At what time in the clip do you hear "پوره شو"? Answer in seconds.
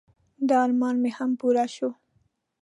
1.39-1.89